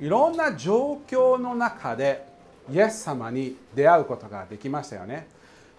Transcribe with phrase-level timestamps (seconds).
[0.00, 2.26] いろんな状況の中で
[2.70, 5.26] イエス様に出会うことができましたよね。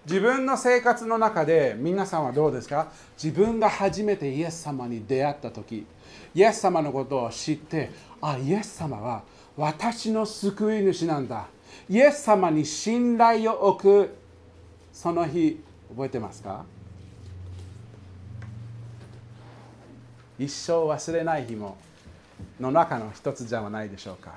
[0.05, 2.91] 自分の生活の中で皆さんはどうですか？
[3.21, 5.85] 自分が初めてイエス様に出会った時
[6.33, 7.91] イエス様のことを知って
[8.21, 9.23] あイエス様は
[9.55, 11.47] 私の救い主なんだ。
[11.87, 14.15] イエス様に信頼を置く
[14.91, 16.65] その日覚えてますか？
[20.39, 21.77] 一生忘れない日も
[22.59, 24.31] の中の一つじゃないでしょうか。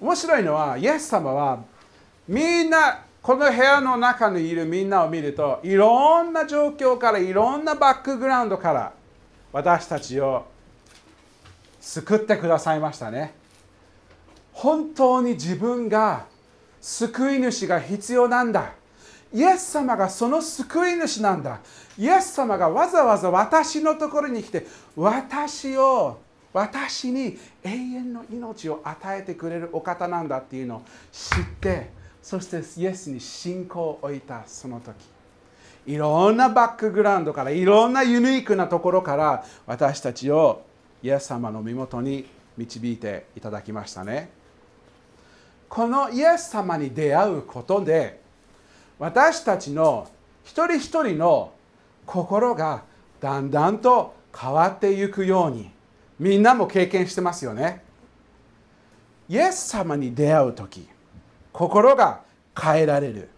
[0.00, 1.60] 面白いのはイエス様は
[2.26, 8.92] みんなこの部屋の中にいるみんなを見るといろんな状況からいろんなバックグラウンドから
[9.52, 10.46] 私たちを
[11.80, 13.34] 救ってくださいましたね。
[14.52, 16.26] 本当に自分が
[16.80, 18.72] 救い主が必要なんだ。
[19.32, 21.60] イエス様がその救い主なんだ。
[21.98, 26.18] イエス様がわざわざ私のところに来て私を
[26.52, 31.90] 私に永遠の命を与えてくれるお方なんだっていうのを知って
[32.22, 34.94] そしてイエスに信仰を置いたその時。
[35.86, 40.62] いろんなバックグラウンドからいろんなユニークなところから私たちを
[41.02, 42.26] イエス様の身元に
[42.58, 44.30] 導いていただきましたね。
[45.68, 48.20] このイエス様に出会うことで
[48.98, 50.08] 私たちの
[50.44, 51.52] 一人一人の
[52.06, 52.84] 心が
[53.20, 55.70] だんだんと変わっていくように
[56.18, 57.82] みんなも経験してますよね。
[59.28, 60.88] イエス様に出会う時
[61.52, 62.22] 心が
[62.58, 63.28] 変えられる。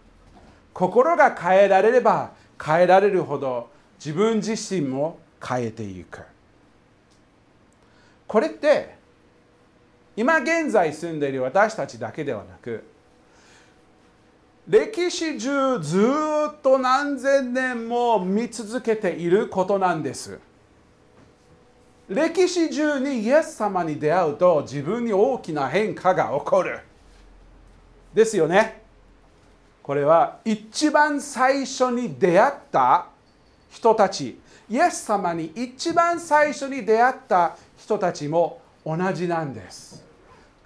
[0.73, 2.31] 心が変えられれば
[2.63, 3.69] 変えられるほど
[4.03, 6.21] 自分自身も変えていく。
[8.27, 8.95] これって
[10.15, 12.83] 今現在住んでいる私たちだけではなく
[14.71, 15.99] 歴史中ず
[16.49, 20.39] っと何千年も見続けていることなんです。
[22.07, 26.79] 歴史中にイエス様に出会うと自分に大きな変化が起こる。
[28.13, 28.81] ですよね。
[29.83, 33.07] これは一番最初に出会った
[33.69, 34.39] 人たち。
[34.69, 40.01] イエス様に一番最初に出会った人たちも同じなんです。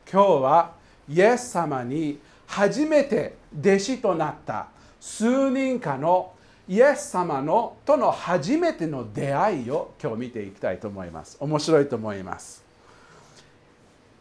[0.08, 0.74] 今日は
[1.10, 2.20] イエス様に
[2.56, 4.68] 初めて弟子となった
[4.98, 6.32] 数人かの
[6.70, 11.36] イエス様のとの初めての出会いを今日見ていきたいと思います。
[11.42, 12.64] 面白いと思います。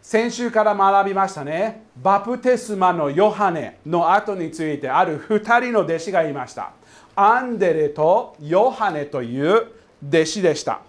[0.02, 1.84] 先週から学びましたね。
[2.02, 6.72] バプテスマのヨハネの後についてある2人の弟子がいました。
[7.14, 9.68] アンデレとヨハネという
[10.08, 10.80] 弟子でした。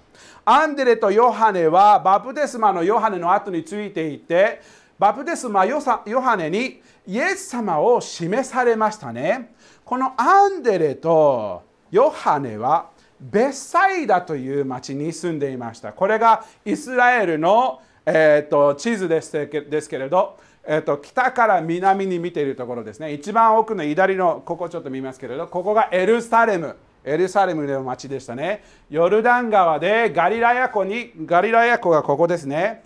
[0.46, 4.62] アンデレとヨハネはバプテスマのヨハネの後についていて
[4.98, 9.54] バプテスマヨハネにイエス様を示されましたね。
[9.84, 12.90] このアンデレとヨハネは
[13.20, 15.94] ベッサイダという町に住んでいました。
[15.94, 23.14] これがイスラエルの、えーと、地図ですですけれど、えーと、北から南に見ているところですね。
[23.14, 26.76] 一番奥の左のここちょっと見ますけれどここがエルサレム。
[27.08, 28.64] エルサレムの町でしたね。
[28.90, 32.84] ヨルダン川でガリラヤ湖にガリラヤ湖がここですね。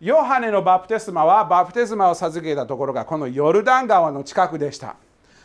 [0.00, 4.96] ヨハネのバプテスマはバプテスマを授けたところがこのヨルダン川の近くでした。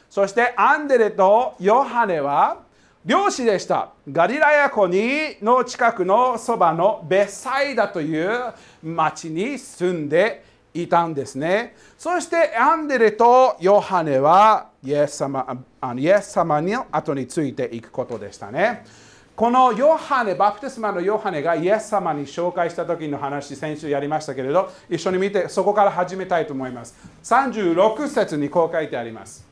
[0.10, 2.58] そしてアンデレとヨハネは
[3.06, 3.90] 漁師でした。
[4.12, 10.44] ガリラヤ湖にの近くのそばのベサイダという町に住んで
[10.74, 11.76] いたんですね。
[11.98, 18.84] そしてアンデレとヨハネはイエス様あのイエス様の後についていくことでしたね。
[19.40, 26.94] このヨハネ、バプテスマのヨハネがイエス様に紹介した時の話、先週やりましたけれど、一緒に見て、そこから始めたいと思います。
[27.24, 29.48] 36節にこう書いてあります。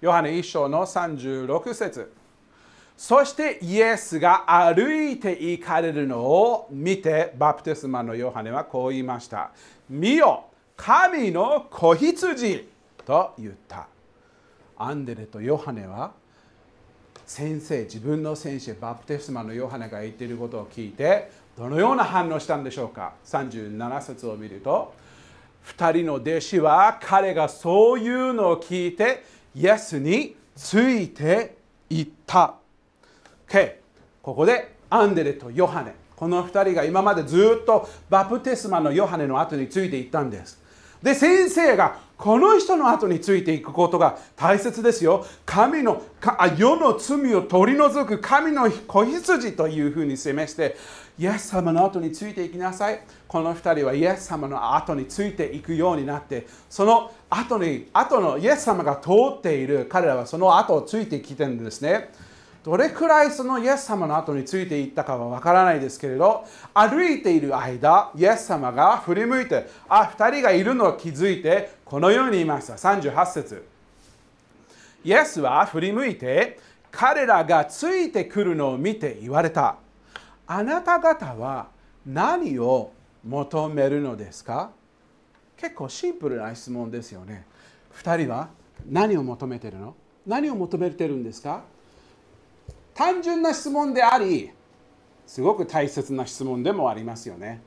[0.00, 2.12] ヨハネ1章の36節
[2.96, 9.50] そしてイエスが歩いて行かれるのを見て、バプテスマのヨハネはこう言いました。
[9.90, 10.44] 見よ、
[10.76, 12.68] 神の子羊
[13.04, 13.88] と言った。
[14.76, 16.21] アンデレとヨハネは
[17.32, 24.92] 先生自分の先生バプテスマのヨハネが言っていることを聞いてどのような反応したんでしょうか？37節を見ると
[25.64, 29.24] 2人の弟子は彼がそういうのを聞いて
[29.54, 31.56] イエスについて
[31.88, 32.56] いった、
[33.48, 33.76] okay、
[34.20, 35.94] ここでアンデレとヨハネ。
[36.14, 40.60] この2人が今までずっとバプテスマのヨハネの後についていったんです。
[41.02, 45.26] で先生がこの人の後についていくことが大切ですよ。
[45.44, 46.04] 神の
[46.56, 50.76] 世の罪を取り除く神の子羊というふうに示して
[51.18, 53.02] イエス様の後についていきなさい。
[53.26, 62.12] この2人はイエス様の後についていくようになってその後に後のイエス様が通っている彼らはその後をついてきてるんですね。
[62.64, 72.74] どれくらいそのイエス様の後についていったかはわからないですけれど歩いている間イエス様が振り向いてあ2人がいるのを気づいてこのように言いました。
[72.74, 73.66] 38節。
[75.04, 76.60] イエスは振り向いて
[76.92, 79.76] 彼らがついてくるのを見て言われた。
[80.46, 81.66] あなた方は
[82.06, 82.92] 何を
[83.26, 84.70] 求めるのですか？
[85.56, 87.44] 結構シンプルな質問ですよね。
[87.96, 88.48] 2人は
[88.88, 89.94] 何を求めてるの？
[90.26, 91.62] 何を求めてるんですか？
[92.94, 94.50] 単純な質問であり
[95.26, 97.60] すごく大切な質問でもありますよね。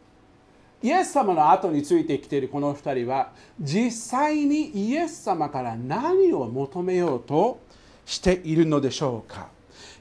[0.84, 7.60] イエス様の後についてきているこの2人は実際にイエス様から何を求めようと
[8.06, 9.48] しているのでしょうか。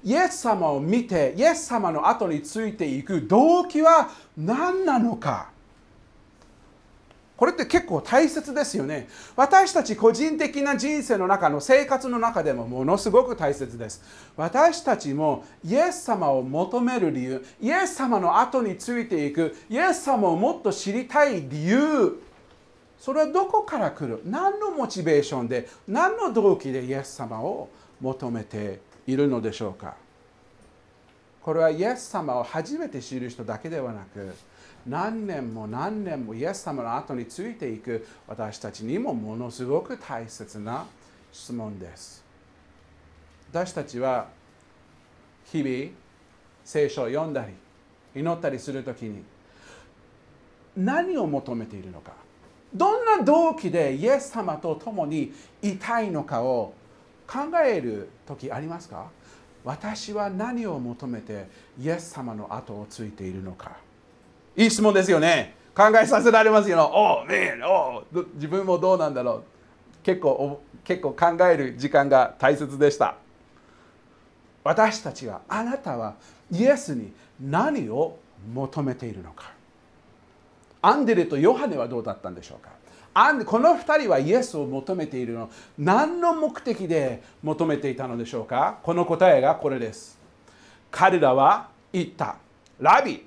[0.04, 5.53] イエス様を見てイエス様の後についていく動機は何なのか。
[7.44, 9.06] これって結構大切ですよね。
[9.37, 14.02] 私たち個人的な人生の中の生活の中でもものすごく大切です。
[14.35, 22.19] 私たちもイエス様を求める理由イエス様の後についていくイエス様をもっと知りたい理由
[22.99, 24.23] それはどこから来る？
[24.25, 27.69] 何のモチベーションで何の動機でイエス様を
[28.00, 29.96] 求めているのでしょうか？
[31.43, 34.35] これはイエス様を初めて知る人だけではなく
[34.86, 40.86] 何年も何年もイエス様の後についていく私たちにもものすごく大切な
[41.32, 42.22] 質問です。
[43.50, 44.28] 私たちは
[45.46, 45.92] 日々
[46.64, 47.52] 聖書を読んだり
[48.20, 49.22] 祈ったりするときに
[50.76, 52.12] 何を求めているのか
[52.75, 55.32] どんな動機でイエス様と共に
[55.62, 56.75] いたいのかを
[57.26, 59.08] 考える時ありますか？
[59.64, 61.46] 私は何を求めて
[61.81, 63.76] イエス様の後をついているのか。
[64.56, 65.54] いい質問ですよね。
[65.74, 66.90] 考えさせられますよ。
[66.94, 68.04] おお、ねお
[68.34, 69.42] 自分もどうなんだろう。
[70.04, 73.16] 結構結構考える時間が大切でした。
[74.62, 76.14] 私たちはあなたは
[76.50, 78.18] イエスに何を
[78.52, 79.52] 求めているのか。
[80.82, 82.70] アンデレとヨハネはどうだったんでしょうか。
[83.44, 85.50] この2人はイエスを求めているの。
[85.78, 88.78] 何の目的で求めていたのでしょうか。
[88.82, 90.18] この答えがこれです。
[90.90, 92.36] 彼らは言った。
[92.78, 93.26] ラビ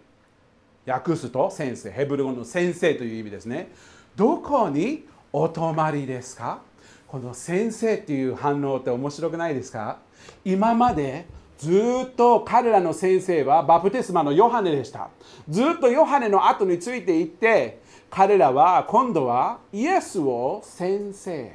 [0.88, 3.72] 訳すと先生ヘブル語の先生という意味ですね。
[4.16, 6.62] どこにお泊まりですか？
[7.08, 9.98] この先生っていう反応って面白くないですか？
[10.46, 11.26] 今まで
[11.58, 15.10] ずっと彼らの先生はバプテスマのヨハネでした。
[15.50, 21.52] ずっとヨハネの後についていって彼らは今度はイエスを先生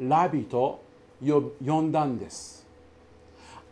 [0.00, 0.82] ラビと
[1.20, 2.64] 呼んだんです。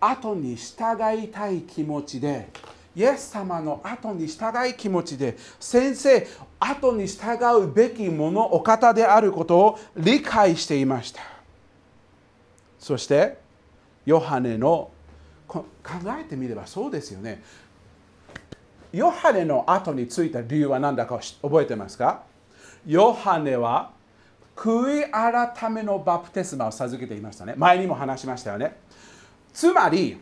[0.01, 2.49] 後に従いたい気持ちで
[2.97, 6.27] イエス様の後に従い気持ちで先生
[6.61, 11.21] 後に従うべきものお方であることを理解していました。
[12.79, 13.39] そして
[14.07, 14.91] ヨハネの
[15.49, 15.65] 考
[16.21, 17.43] えてみればそうですよね。
[18.93, 22.23] ヨハネの後についた理由は何だか覚えてますか？
[22.87, 23.91] ヨハネは
[24.55, 27.55] 悔い改めのバプテスマを授けていましたね。
[27.57, 28.77] 前にも話しましたよね。
[29.53, 30.19] つまり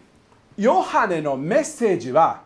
[0.56, 2.42] ヨハネのメッセージは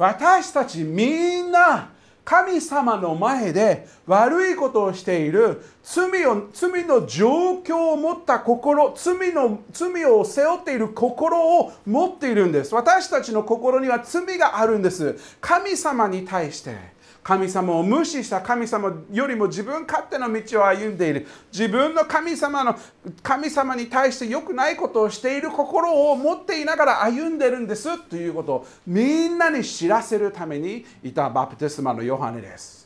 [0.00, 1.90] 私たちみんな
[2.24, 12.74] 神様の前で悪いことをしている罪を罪の状況を持った心罪の罪を背負っている心を持っているんです。
[12.74, 15.18] 私たちの心には罪があるんです。
[15.38, 16.78] 神様に対して。
[17.30, 21.28] 神様を無視した神様よりも自分勝手の道を歩んでいる。
[21.52, 22.76] 自分の神様の
[23.22, 32.79] 神様に対して良くないことをしている心を持っていながら歩んでるんですということをみんなに知らせるためにいたバプテスマのヨハネです。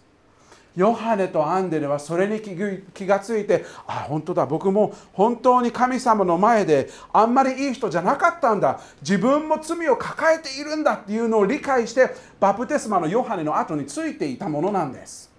[0.76, 8.80] ヨハネとアンデレはそれに気がついてあ本当だ僕も本当に神様の前であんまりいい人じゃなかったんだ。
[9.00, 15.30] 自分も罪を抱えているんだっていうのを理解してバプテスマのヨハネの後についていたものなんです。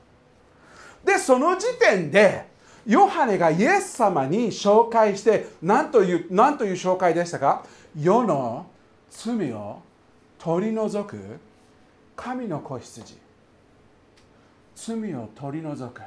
[1.04, 2.46] でその時点で
[2.86, 7.66] ヨハネがイエス様に紹介して何という何という紹介でしたか？
[8.00, 8.68] 世の
[9.10, 9.82] 罪を
[10.40, 11.18] 取り除く
[12.16, 13.25] 神の子羊。
[14.76, 16.02] 罪を取り除く。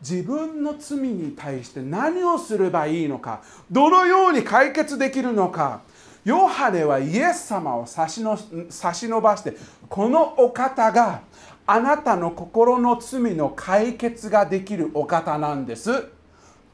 [0.00, 5.80] 自分の罪に対して何をすればいいのかどのように解決できるのか
[6.24, 8.38] ヨハネはイエス様を差しの
[8.70, 9.56] 差し伸ばして
[9.88, 11.22] このお方が
[11.66, 15.90] あなたの心の罪の解決ができるお方なんです。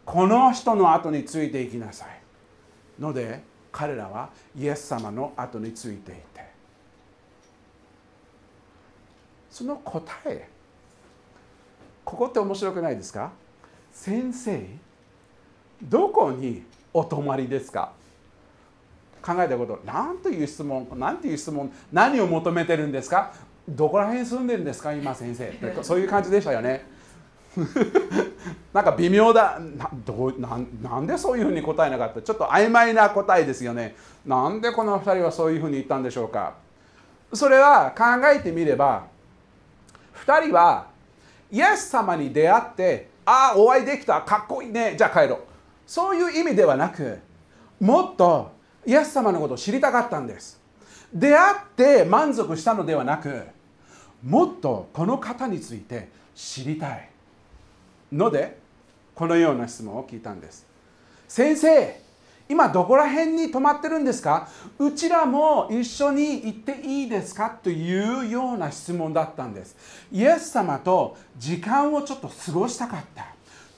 [0.05, 2.21] この人の後についていきなさい。
[3.01, 3.43] ので
[3.73, 6.45] 彼らはイエス様の後についていて
[9.51, 10.49] その答え
[12.05, 13.31] ここって面白くないですか？
[13.93, 14.67] 先生
[15.83, 17.93] どこにお泊まりですか？
[19.23, 23.33] 考えたこと何という質問何という質問何を求めてるんですか？
[23.69, 24.93] どこら辺住んでるんですか？
[24.93, 26.85] 今先生そういう感じでしたよね。
[28.75, 29.59] なんか微妙だ。
[29.61, 32.21] などうななんでそういうふうに答えなかった？
[32.21, 33.95] ちょっと曖昧な答えですよね。
[34.27, 36.55] なんでこの2人はそういうふうに言ったんでしょうか？
[37.33, 39.05] それは考えてみれば
[40.27, 40.89] 2人は
[41.55, 45.39] イエス様に出会ってああお会いできたかっこいいねじゃあ帰ろう。
[45.87, 47.21] そういう意味ではなく
[47.79, 48.51] もっと
[48.85, 50.61] イエス様のことを知りたかったんです。
[51.13, 53.45] 出会って満足したのではなく
[54.25, 57.09] もっとこの方について知りたい
[58.11, 58.59] ので
[59.15, 60.67] このような質問を聞いたんです。
[61.29, 62.01] 先生
[62.49, 64.49] 今どこら辺に泊まってるんですか？
[64.79, 67.51] うちらも一緒に行っていいですか？
[67.51, 69.75] というような質問だったんです。
[70.13, 73.27] イエス様と時間をちょっと過ごしたかった。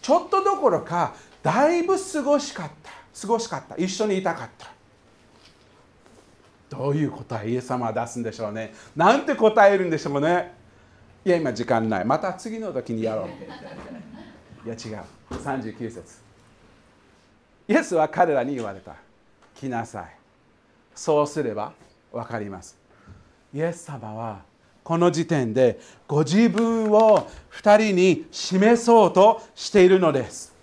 [0.03, 2.91] ちょっとどころかだいぶ過ごしかった。
[3.21, 3.77] 過ごしかった。
[3.77, 4.69] 一緒にいたかった。
[6.69, 8.75] どういう答えイエス様は出すんでしょうね。
[8.97, 10.53] なんて答えるんでしょうね。
[11.25, 12.05] いや今時間ない。
[12.05, 13.29] また次の時にやろう。
[14.67, 15.05] いや違う。
[15.31, 16.26] 39節。
[17.69, 18.95] イエスは彼らに言われた。
[19.55, 20.07] 来なさい。
[20.95, 21.73] そうすれば
[22.13, 22.77] 分かります。
[23.55, 24.43] イエス様は
[24.83, 30.56] この時点でご自分を2人に示そうとしているのです。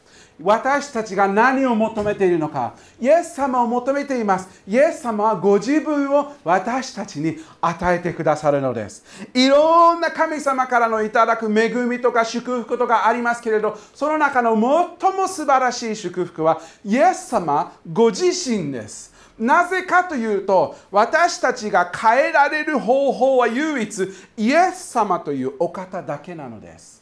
[0.43, 2.73] 私たちが何を求めているのか。
[3.00, 4.62] イエス様を求めています。
[4.67, 9.05] イエス様はご自分を私たちに与えてくださるのです。
[9.33, 14.53] いろんな神様からのいただく恵みとか祝福とかありますけれどその中の
[15.00, 19.13] 最も素晴らしい祝福はイエス様ご自身です。
[19.39, 27.01] なぜかというと私たちが変えられる方法は唯一イエス様というお方だけなのです。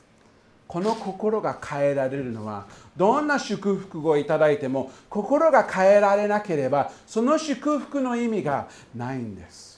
[0.72, 9.72] この心が変えられるのはどんな祝福をいただいても心が変えられなければその祝福の意味がないんです。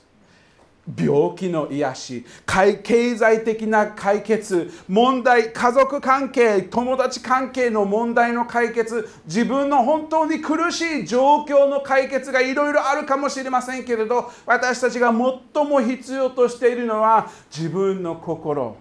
[0.98, 15.14] 病気の癒し経済的な解決問題家族関係友達関係の問題の解決自分の本当に苦しい状況の解決がいろいろあるかもしれませんけれど私たちが
[15.54, 18.76] 最も必要としているのは自分の心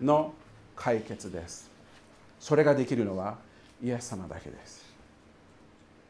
[0.00, 0.32] の
[0.74, 1.70] 解決です。
[2.40, 3.36] それができるのは
[3.82, 4.84] イエス様だけです。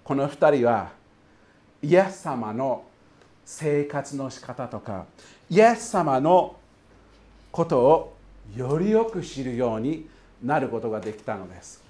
[0.03, 0.91] この2人は
[1.83, 2.85] イエス様の
[3.45, 5.07] 生活の仕方とか
[5.51, 6.57] イエス様の
[7.51, 8.17] ことを
[8.57, 10.09] よりよく知るように
[10.43, 11.83] なることができたのです。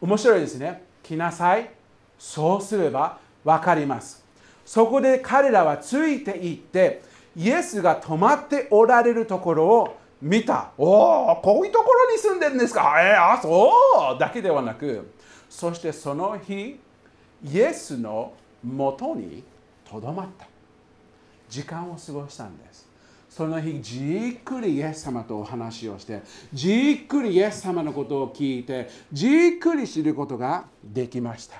[0.00, 0.82] 面白いですね。
[1.02, 1.70] 来なさい。
[2.18, 4.24] そうすれば分かります。
[4.66, 7.02] そこで彼らはついていって
[7.36, 10.72] イエスが泊まっておられるところを見た。
[10.76, 12.96] おおこういうところに住んでるんですか。
[13.00, 13.70] えー、あそ
[14.16, 14.18] う。
[14.18, 15.12] だけではなく
[15.48, 16.80] そしてその日
[17.44, 18.32] イエスの
[18.64, 19.44] もとに
[19.88, 20.46] とどまった。
[21.48, 22.88] 時間を過ごしたんです。
[23.30, 26.22] その日じっくりイエス様とお話をして
[26.52, 31.56] じっくりイエス様のことを聞いてじっくり知ることができました。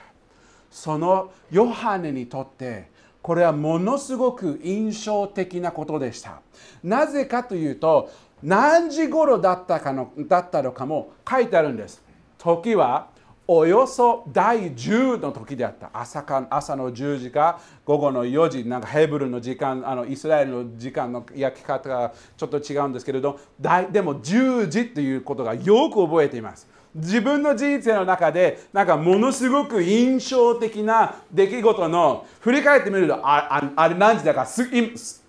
[0.70, 2.90] そのヨハネにとって
[3.22, 6.40] これはものすごく印象的なことでした。
[6.82, 8.10] なぜかというと
[8.42, 12.02] 何時頃だったかのだったのかも書いてあるんです。
[12.38, 13.09] 時は
[13.50, 15.90] およそ第10の時であった。
[15.92, 26.68] 朝か朝の10時か午後の4時なんかヘブルの時間あのイスラエルの時間の焼き方がちょっと違うんですけれどでも10時ということがよく覚えています。
[26.95, 34.47] 自分の人生の中でなんかものすごく印象的な出来事の振り返ってみるとあああれ何時だか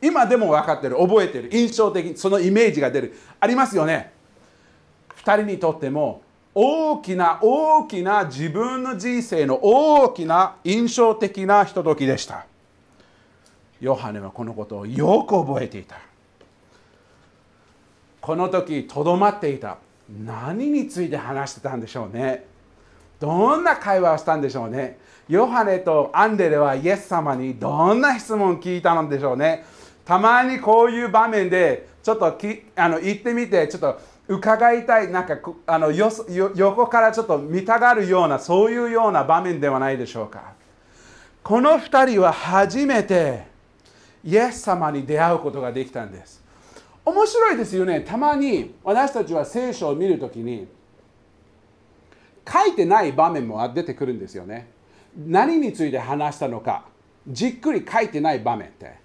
[0.02, 4.14] 今でも分かってる覚えてる印象的そのイメージが出るありますよね。
[5.24, 6.22] 2人にとっても
[6.56, 12.46] 大きな大きな自分の人生の大きな印象的なひとときでした。
[13.80, 15.98] ヨハネはこのことをよく覚えていた。
[18.22, 19.78] この時とどまっていた。
[20.26, 22.46] 何について話してたんでしょうね。
[23.20, 24.98] どんな会話をしたんでしょうね。
[25.28, 29.66] ヨハネとアンデレはイエス様にどんな質問を聞いたのでしょうね。
[30.06, 35.38] たまにこういう場面でちょっときあの行ってみてちょっと伺いたいなんか
[35.68, 36.10] あのよ
[36.56, 40.54] 横からちょっと見たがるようなそういうような場面ではないでしょうか。
[41.44, 43.48] この2人は初めて
[44.24, 46.39] イエス様に出会うことができたんです。
[47.10, 48.02] 面白いですよね。
[48.02, 50.68] たまに私たちは聖書を見るときに
[52.48, 54.72] 書いてない場面も出てくるんですよね。
[55.18, 56.86] 何について話したのか。
[57.28, 58.98] じっくり書いてない場面って。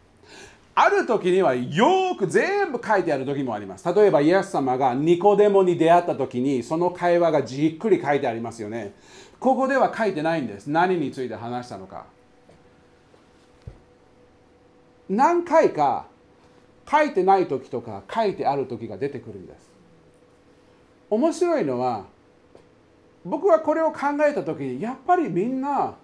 [0.77, 3.95] ある時にはよく全部書いてある時もあります。
[3.95, 8.93] 例えばイエス様がニコデモに出会った時にその会話がじっくり書いてありますよね。
[9.39, 10.67] ここでは書いてないんです。
[10.67, 12.07] 何について話したのか。
[15.09, 16.07] 何回か
[16.91, 19.71] 書いてない時とか書いてある時が出てくるんです
[21.11, 22.05] 面白いのは
[23.25, 25.95] 僕はこれを考えた時にやっぱりみんな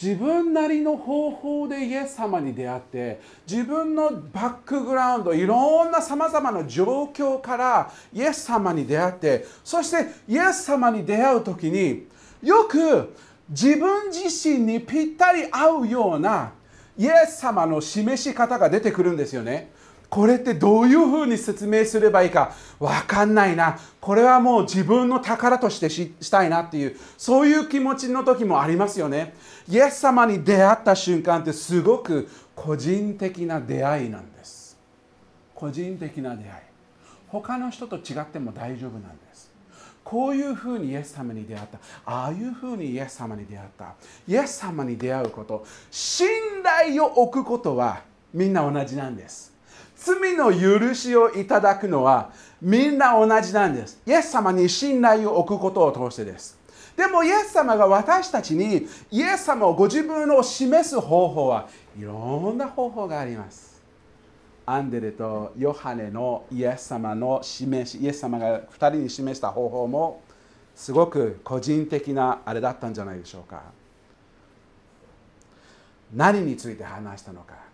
[0.00, 12.06] 自分なりの方法でイエス様に出会って自分のバックグラウンドいろんなさまざまな状況からイエス様に出会ってそしてイエス様に出会う時に
[12.42, 13.14] よく
[13.48, 16.52] 自分自身にぴったり合うような
[16.98, 19.70] イエス様の示し方が出てくるんですよね。
[20.08, 22.52] これってどういうふうに説明すればいいか？
[22.78, 23.78] 分かんないな。
[24.00, 29.34] これはもう自分の宝としてしたいなっていうそういう気持ちの時もありますよね。
[29.68, 34.78] イエス様に出会った瞬間ってすごく個人的な出会いなんです。
[35.54, 36.52] 個人的な出会い。
[37.28, 39.52] 他の人と違っても大丈夫なんです。
[40.04, 41.78] こういうふうにイエス様に出会った。
[42.04, 43.94] ああいうふうにイエス様に出会った。
[44.28, 45.66] イエス様に出会うこと。
[45.90, 46.28] 信
[46.62, 49.55] 頼を置くことはみんな同じなんです。
[50.06, 52.30] 罪の許しをいただくのは
[52.62, 54.00] みんな同じなんです。
[54.06, 56.56] イエス様に信頼を置くことを通してです。
[56.96, 63.82] でもイエス様が私たちにイエス様をご自分を示す方法はいろんな方法があります。
[64.64, 70.22] アンデレとヨハネのイエス様の示し、イエス様が2人に示した方法も
[70.76, 73.62] すごく個人的なあれだったんじゃないでしょうか。
[76.14, 77.65] 何について話したのか。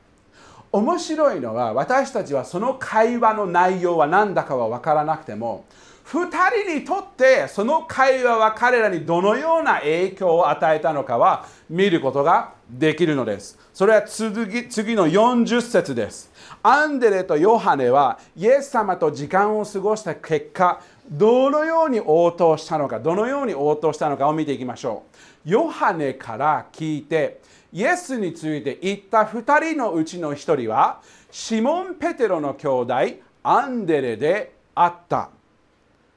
[0.73, 5.67] 面白いのは私たちはその会話の内容は何だかは分からなくても
[6.07, 6.29] 2
[6.65, 13.59] 人にとってその会話は彼らにどのような影響を与えたのかは見ることができるのです。
[13.73, 16.31] それは次次の40節です。
[16.63, 25.05] アンデレとヨハネはイエス様と時間を過ごした結果どのように応答したのかどのように応答したのかを見ていきましょ
[25.47, 25.51] う。
[25.51, 27.41] ヨハネから聞いて
[27.73, 32.95] イエスについて言った2人のうちの1人はシモン・ペテロの兄弟
[33.43, 35.31] アンデレであった。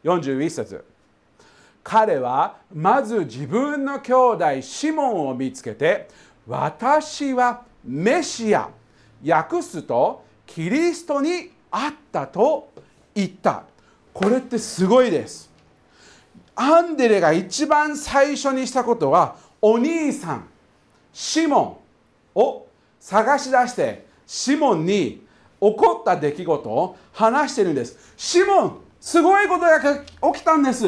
[0.04, 0.84] 41節。
[1.82, 6.10] 彼はまず自分の兄弟シモンを見つけて
[6.48, 8.70] 私はメシア
[9.26, 12.72] 訳すとキリストにあったと
[13.14, 13.64] 言った。
[14.14, 15.50] これってすごいです。
[16.56, 20.50] アンデレが一番最初にしたことはお兄さん。
[21.16, 21.82] シモ
[22.36, 22.68] ンを
[23.00, 25.26] 探し出してシモンに
[25.62, 28.14] 起こった出来事を話してるんです。
[28.18, 29.80] シモンすごいことが
[30.34, 30.84] 起きたんです。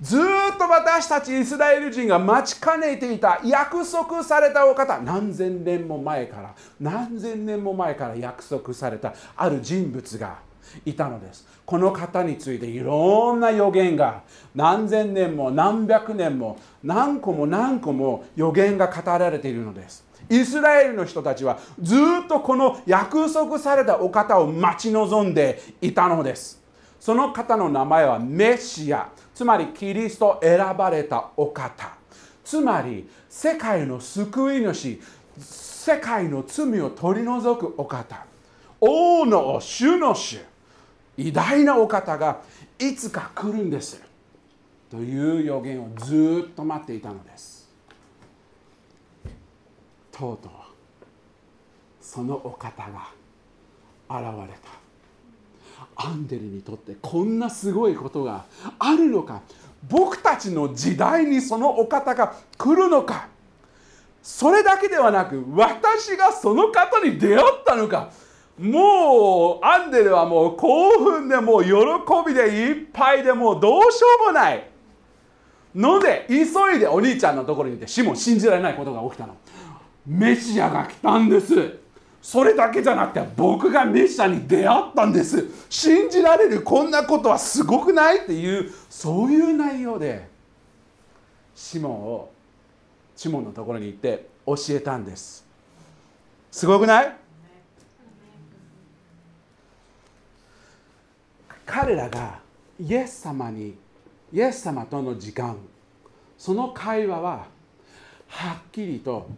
[0.00, 0.22] ずっ
[0.58, 5.00] と私たちイスラエル人が待ちかねていた約束されたお方。
[5.00, 10.38] 何千年も前から何千年も前から約束されたある人物が
[10.84, 11.46] いたのです。
[11.64, 14.22] この方についていろんな予言が。
[14.54, 20.04] 何千年も何百年も何個も何個も予言が語られているのです。
[20.28, 26.60] イスラエルの人たちはずっとこの約束されたお方を待ち望んでいたのです。
[27.00, 29.08] その方の名前はメシア。
[29.34, 31.96] つまりキリスト選ばれたお方。
[32.44, 35.00] つまり世界の救い主。
[35.38, 38.26] 世界の罪を取り除くお方。
[38.80, 40.40] 王の主の主。
[41.18, 42.40] 偉大なお方が
[42.78, 44.00] いつか来るんです。
[44.88, 47.68] という予言をずっと待っていたのです。
[50.12, 50.50] とうとう
[52.00, 53.10] そのお方が
[54.08, 54.78] 現れた。
[55.96, 58.44] アンデルにとってこんなすごいことが
[58.78, 59.42] あるのか。
[59.88, 63.28] 僕たちの時代にそのお方が来るのか。
[64.22, 68.12] それだけではなく私がその方に出会ったのか。
[68.58, 71.70] もうアンデルはもう興奮でもう喜
[72.26, 74.68] びでいっぱいでもうどうしようもない。
[75.74, 76.44] ので急
[76.76, 79.36] いでお兄ちゃんのところに行って死も信じられないことが起きたの。
[80.06, 81.78] メシアが来たんです。
[82.20, 85.46] それだけじゃなくて僕がメシアに出会ったんです。
[85.70, 90.26] 信じられるこんなことはすごくないっていうそういう内容で
[91.54, 92.30] シモンを
[93.14, 95.46] シモンのところに行って教えたんです。
[96.50, 97.16] すごくない？
[101.68, 102.40] 彼らが
[102.80, 103.76] イエス様に
[104.32, 105.58] イエス様との時間
[106.38, 107.46] その会話は
[108.26, 109.28] はっきりと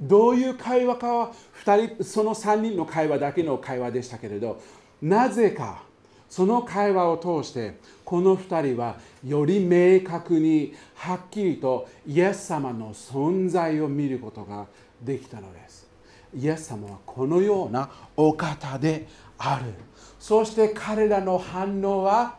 [0.00, 1.32] どういう会話かは
[1.64, 4.60] 2人その3人の会話だけの会話でしたけれど
[5.00, 5.84] なぜか
[6.28, 14.66] その会話を通してこの2人はより明確にはっきりとイエス様の存在を見ることが
[15.00, 15.88] できたのです。
[16.36, 19.72] イエス様はこのようなお方である。
[20.18, 22.36] そして彼らの反応は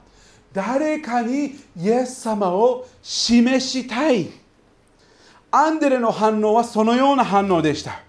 [0.54, 4.30] 誰かにイエス様を示したい。
[5.52, 8.02] アンデレの反応はそのような反応でした。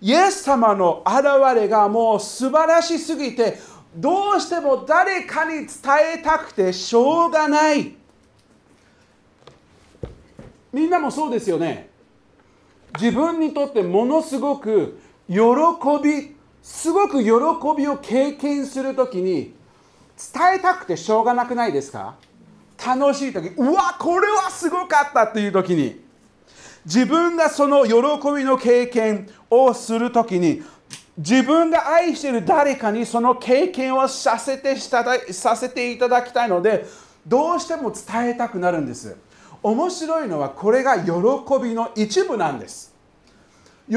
[0.00, 3.58] イエス様の現れがもう素晴らしすぎて
[3.96, 5.68] どうしても誰かに伝
[6.16, 7.96] えたくてしょうがない。
[10.72, 11.88] みんなもそうですよね。
[13.00, 15.36] 自分にとってものすごく喜
[16.02, 16.37] び
[16.70, 17.30] すごく喜
[17.76, 19.54] びを経験するときに
[20.32, 22.14] 伝えたくてしょうがなくないですか？
[22.86, 25.98] 楽しい時うわこれはすごかったっていう時に
[26.84, 27.92] 自分がその喜
[28.36, 30.62] びの経験をする時に
[31.16, 36.84] 自分が愛している誰かにその経験をさせてしたさせていただきたいので
[37.26, 39.16] どうしても伝えたくなるんです。
[39.62, 41.10] 面白いのはこれが喜
[41.62, 42.87] びの一部なんです。
[43.88, 43.96] 喜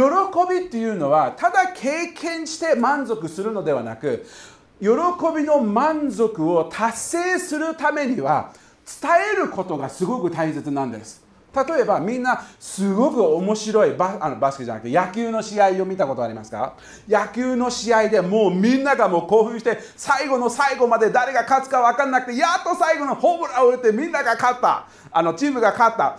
[0.49, 4.25] びっていうのはただ経験して満足するのではなく
[4.79, 4.87] 喜
[5.35, 8.53] びの満足を達成するためには
[9.01, 11.21] 伝えることがすごく大切なんです。
[11.53, 16.75] 例えばみんなすごく面白いバあのバスケじゃなくて野球の試合を見たことありますか？
[17.09, 24.87] 野球の試合でもうみんながもう興奮して最後の最後まで誰が勝つか分かんなくてやっと最後のホームランを打ってみんなが勝った。
[25.11, 26.17] あのチームが勝った。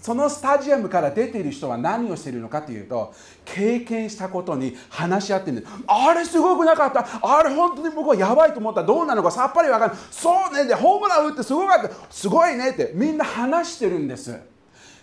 [0.00, 3.12] そのスタジアムから出ている人は何をしているのかというと
[3.44, 5.52] 経験したことに話し合ってる。
[5.52, 7.06] んですあれすごくなかった。
[7.22, 8.82] あれ本当に僕はやばいと思った。
[8.82, 9.98] どうなのかさっぱり分かんない。
[10.10, 10.64] そうね。
[10.64, 11.94] でホームラン打ってすごかった。
[12.10, 14.38] すごいねってみんな話してるんです。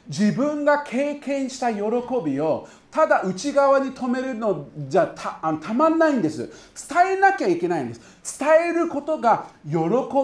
[0.07, 1.81] 自分が経験した喜
[2.23, 6.49] びをただ内側に止めるのじゃたたまんないんです。
[6.89, 8.37] 伝えなきゃいけないんです。
[8.39, 9.75] 伝えることが喜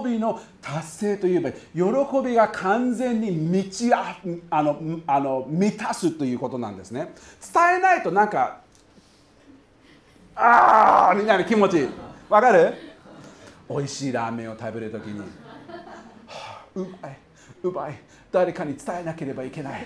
[0.06, 1.60] びの達成といえば喜
[2.24, 4.16] びが完全に満ちあ
[4.50, 7.14] あのあの満たすということなんですね。
[7.54, 8.62] 伝えないとなんか
[10.36, 11.88] ああみたいな気持ち
[12.30, 12.74] わかる？
[13.70, 15.26] 美味しいラーメンを食べるときに、は
[16.28, 17.18] あ、うまい。
[17.64, 18.00] うまい。
[18.32, 19.86] 誰かに伝えなければいけない。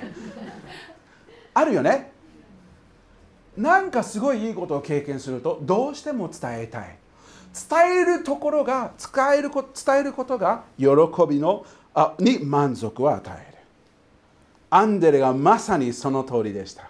[1.54, 2.12] あるよね。
[3.58, 6.98] なんかすごいいいことを経験するとどうしても伝えたい。
[7.70, 10.88] 伝えるところが使えるこ伝えることが喜
[11.30, 13.58] びのあに満足を与える。
[14.70, 16.90] アンデレがまさにその通りでした。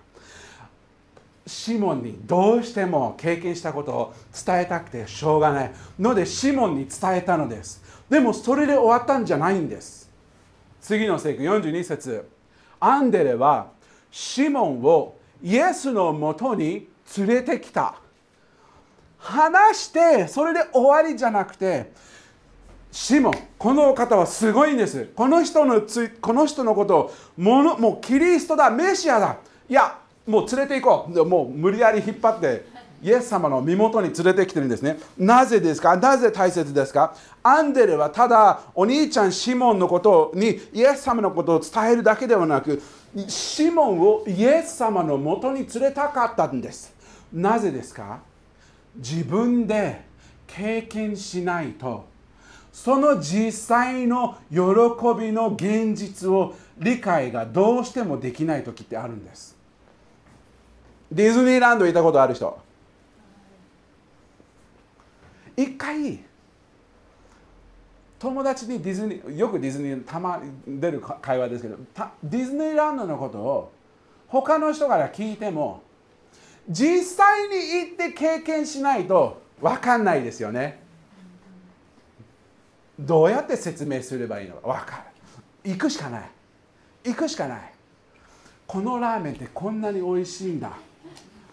[1.46, 4.14] シモンにどうしても経験したことを
[4.46, 7.84] 伝えたくてしょうがないのでシモンに伝えたのです。
[8.10, 10.05] でもそれで終わったんじゃないんです。
[10.86, 12.30] 次の聖句42節。
[12.80, 13.70] アンデレは
[14.12, 17.96] シモンをイエスのもとに連れてきた。
[19.18, 21.92] 話してそれで終わりじゃなくて
[22.92, 25.10] シモンこの方はすごいんです。
[25.16, 29.38] この人のつこの人のことをものもうキリストだメシアだ。
[29.68, 31.26] いやもう連れて行こう。
[31.26, 32.64] もう無理やり引っ張って
[33.06, 34.98] イエス様の身元に連れてきてるんですね。
[35.16, 35.96] なぜですか？
[35.96, 37.16] なぜ大切ですか？
[37.44, 42.82] アンデレはただお兄ちゃんシモンのことにイエス様のことを伝えるだけではなく
[43.28, 46.96] シモンをイエス様のもとに連れたかったんです。
[47.32, 48.22] なぜですか？
[48.96, 50.02] 自分で
[50.48, 52.06] 経験しないと
[52.74, 54.58] その実際の喜
[55.20, 59.56] びの現実を理解がどうしてもできない時ってあるんです。
[61.12, 62.65] ディズニーランド行ったことある人？
[65.58, 66.24] 一回
[68.20, 71.78] 友達にディズニーよくディズニーたま出る会話ですけど
[72.24, 73.72] ディズニーランドのことを
[74.28, 75.84] 他の人から聞いても
[76.70, 80.84] 実際に行って経験しないと分かんないですよね。
[83.00, 85.06] どうやって説明すればいいのか分か
[85.64, 85.72] る。
[85.72, 86.30] 行くしかない。
[87.04, 87.74] 行くしかない。
[88.66, 90.72] このラーメンってこんなに美味しいんだ。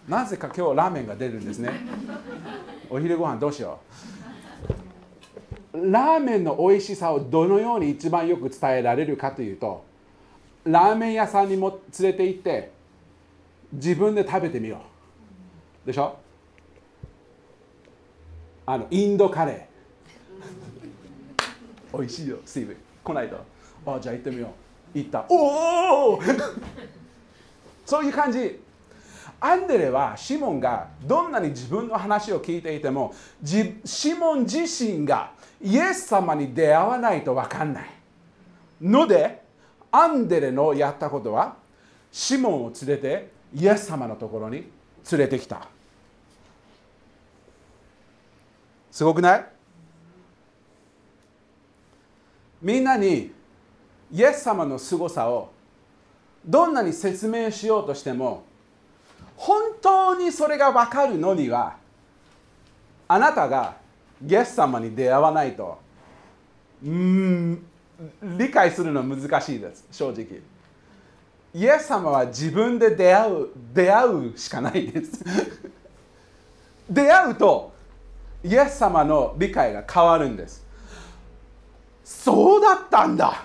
[0.08, 1.70] なぜか今日ラーメンが出るんですね。
[2.90, 3.78] お昼ご飯どうしよ
[5.72, 5.90] う。
[5.90, 9.84] ラーメンの美味しさをどのように一番よく伝えられるかというと
[10.64, 12.72] ラーメン屋さんにも連れて行って
[13.72, 14.82] 自分で食べてみよ
[15.84, 15.86] う。
[15.86, 16.18] でしょ？
[18.66, 21.98] あのインドカレー。
[21.98, 23.36] 美味しいよスティーブ来ないと。
[23.86, 24.48] あじゃあ行ってみよ
[24.94, 24.98] う。
[24.98, 25.24] 行った。
[25.28, 26.20] おお
[27.86, 28.60] そういう感じ。
[29.44, 33.12] アンデレはシモンがどんなに自分の話を聞いていても
[33.84, 37.90] シモン自身がイエス様に出会わないと分かんない。
[38.80, 39.42] ので
[39.90, 41.56] アンデレのやったことは
[42.12, 44.70] シモンを連れてイエス様のところに
[45.10, 45.66] 連れてきた。
[48.92, 49.46] すごくない？
[52.60, 53.32] みんなに
[54.12, 55.50] イエス様の凄さを
[56.46, 58.44] どんなに説明しようとしても
[59.42, 61.74] 本当にそれが分かるのには
[63.08, 63.74] あなたが
[64.24, 65.80] イエス様に出会わないと
[66.84, 67.66] うん
[68.22, 70.40] 理解するの難しいです正直。
[71.54, 75.24] イエス様は自分で出会う出会うしかないです。
[76.88, 77.72] 出会うと
[78.44, 80.64] イエス様の理解が変わるんです。
[82.04, 83.44] そうだったんだ。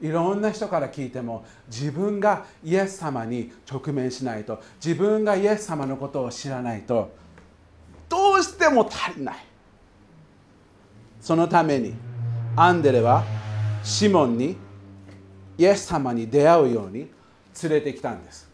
[0.00, 7.10] いろんな人から聞いても自分がイエス様に直面しないと自分がイエス様のことを知らないと
[8.08, 9.36] どうしても足りない。
[11.20, 11.94] そのために
[12.56, 13.24] アンデレは
[13.82, 14.56] シモンに
[15.58, 17.10] イエス様に出会うように
[17.62, 18.48] 連れてきたんです。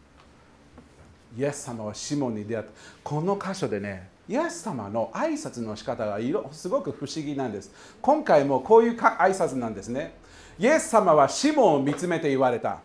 [1.36, 2.72] イエス様はシモンに出会った。
[3.02, 6.18] この箇所でねイエス様の挨拶の仕方が
[6.50, 7.70] すごく不思議なんです。
[8.00, 10.14] 今回もこういう挨拶なんですね。
[10.58, 12.80] イエス様はシモンを見つめて言われた。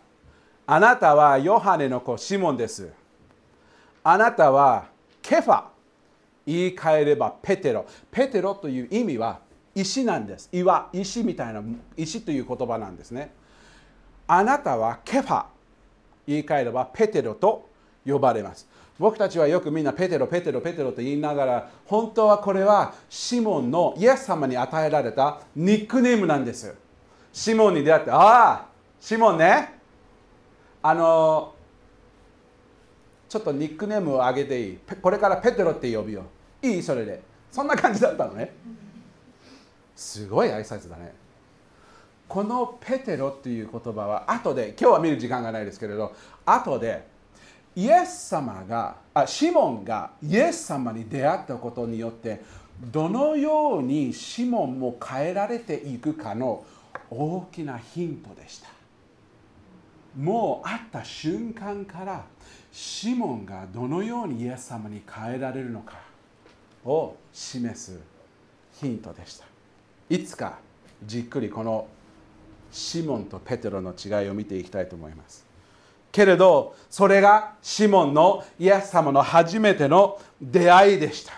[0.66, 2.88] あなたはヨハネの子シモンです。
[4.02, 4.86] あなたは
[5.22, 5.64] ケファ。
[6.46, 7.86] 言い換えればペテロ。
[8.10, 9.40] ペテロという意味は
[9.74, 10.48] 石なんです。
[10.52, 11.62] 岩石みたいな
[11.96, 13.32] 石という言葉なんですね。
[14.26, 15.44] あなたはケファ。
[16.26, 17.68] 言い換えればペテロと
[18.04, 18.68] 呼ばれます。
[18.98, 26.74] 僕たちはよくみんなペテロペテロペテロと言いながら本当はこれはシモンのイエス様に与えられたニックネームなんです。
[27.32, 28.66] シモンに出会ってああ
[29.00, 29.78] シモンね。
[30.82, 31.54] あの
[33.28, 34.78] ちょっとニックネームをあげていい。
[35.00, 36.24] これからペテロって呼ぶよ。
[36.62, 36.82] いい？
[36.82, 37.22] それで。
[37.52, 38.52] そんな感じだったのね。
[39.94, 41.14] すごい挨拶だね。
[42.26, 46.14] このペテロっていう言葉は後で今日は見る時間がないですけれど
[46.46, 47.04] 後で
[47.74, 52.40] イエス様があシモンがイエス様に出会ったことによって
[52.80, 56.64] どのようにシモンも変えられていくかの
[57.10, 58.68] 大きなヒントでした。
[60.16, 62.24] もう会った瞬間から
[62.72, 65.98] シモンがどのようにイエス様に変えられるのか
[66.84, 68.00] を示す
[68.80, 69.44] ヒントでした。
[70.08, 70.58] いつか
[71.04, 71.86] じっくりこの
[72.72, 75.46] シモンとペテロの違いを見ていきたいと思います。
[76.12, 81.34] けれどそれがシモンのイエス様の初めての出会いでした。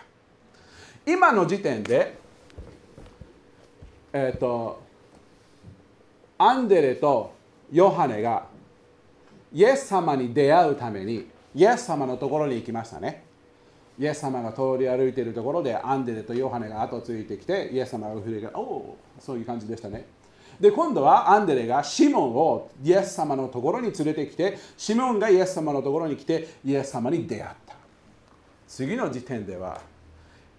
[1.07, 2.17] 今の時点で
[4.13, 4.82] えっ、ー、と
[6.45, 7.33] アンデレと
[7.71, 8.47] ヨハネが
[9.53, 13.23] イエス様に出会うためにイエス様のところに行きましたね。
[13.97, 20.05] イエス様が通り歩いているところでアンデレとヨハネが後ついてきてイエス様が触れがおおそういう感じでしたね。
[20.59, 27.77] で今度はアンデレがシモンをイエス様のところに連れてきてシモンがイエス様のところに来てイエス様に出会った。
[28.67, 29.81] 次の時点では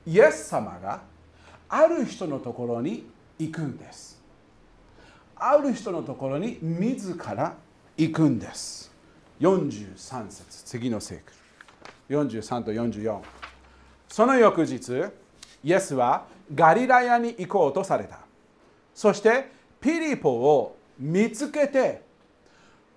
[0.07, 1.01] イエス様が
[1.67, 3.05] ある人のところに
[3.37, 4.12] 行くんです。
[5.45, 7.57] ある人のところに自ら
[7.97, 8.89] 行くんです。
[9.41, 11.33] 43節次の聖句。
[12.09, 13.19] 43と44
[14.07, 15.03] その翌日
[15.63, 18.19] イエスはガリラヤに行こうとされた。
[18.95, 19.51] そして
[19.81, 22.03] ピリポを見つけて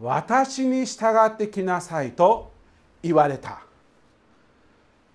[0.00, 2.52] 私に従ってきなさいと
[3.02, 3.62] 言われた。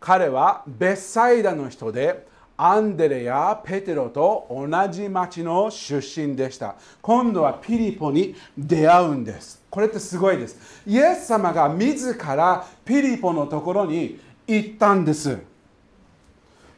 [0.01, 2.27] 彼はベッサイダの人で
[2.63, 5.97] アンデレやペテロと同じ町の出
[6.27, 6.75] 身でした。
[7.01, 9.63] 今度はピリポに出会うんです。
[9.67, 10.83] これってすごいです。
[10.85, 15.39] イエス様が自らピリポのところに行ったんです。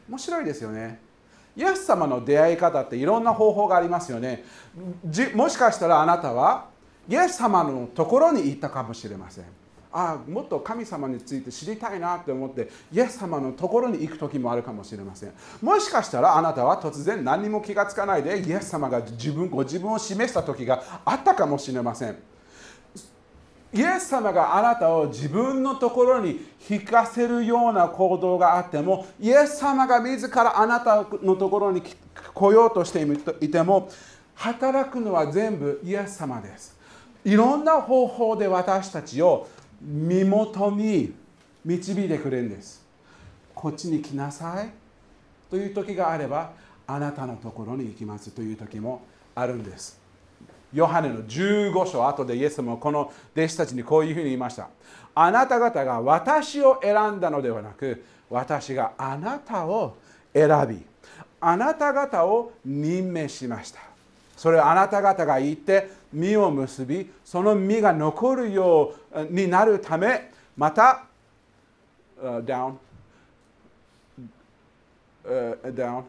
[0.08, 1.00] 面白いですよね。
[1.54, 4.42] イエス様の出会い方っていろんな方法がありますよね。
[5.34, 6.64] もしかしたらあなたは
[7.10, 9.44] イエス様のところに行ったかもしれません。
[9.96, 15.32] あもっと神様について知りたいなって思ってイエス様のところに行く時もあるかもしれません。
[15.62, 22.16] もしかしたらあなたは突然何も気がつかないでイエス様が自分ご自分を示した時があったかもしれません。
[23.72, 33.06] イエス様があなたを自分のところに引かせるような行動があってもイエス様が自らあなたのところに来ようとして
[33.44, 33.88] いても
[34.34, 36.76] 働くのは全部イエス様です。
[37.24, 39.48] いろんな方法で私たちを
[39.80, 41.14] 身元に
[41.64, 42.84] 導いてくれるんです。
[43.54, 44.70] こっちに来なさい。
[45.50, 46.52] という時があれば
[46.86, 49.02] あなたのところに行きますという時も
[49.34, 50.00] あるんです。
[50.72, 54.68] ヨハネの15章後でイエスもこの弟子たちにこういうふうに言いました。
[55.14, 59.96] あなた方が私を選んだのではなく私があなたを
[60.32, 60.84] 選び
[61.40, 63.93] あなた方を任命しました。
[64.44, 71.06] それをあなた方が言って実を結びその実が残るようになるためまた、
[72.22, 72.74] uh, down
[75.26, 76.04] uh, down.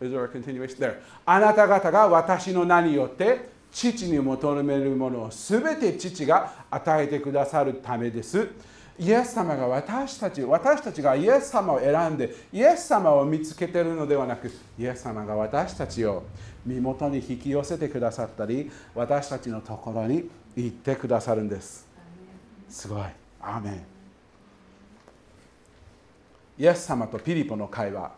[0.00, 0.76] Is there a continuation?
[0.76, 0.96] There.
[1.24, 8.48] あなた方が私の名によって父に求めるものをすべて父が与えてくださるためです。
[8.98, 16.24] イエス様が私たち、私たちがイエス様を選んで、イエス様を見つけているのではなく、イエス様が私たちを
[16.64, 21.86] 身元に引き寄せてくださったり、私たちのところに行ってくださるんです。
[22.68, 23.02] すごい。
[23.40, 23.96] アーメン。
[26.58, 28.12] イエス様とピリポの会話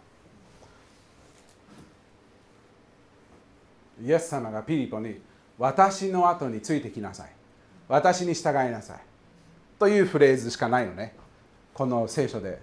[4.05, 5.21] イエス様がピリポに
[5.59, 7.33] 私の後についてきなさい
[7.88, 9.08] 私に従いなさい
[9.79, 11.14] というフレーズしかないのね。
[11.75, 12.61] この聖書で。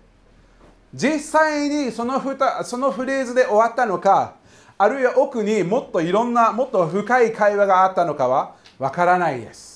[0.94, 4.36] 実際にそのふたそのフレーズで終わったのか
[4.78, 9.76] あるいは奥にもっといろんなもっと深い会話があったのかはわからないです。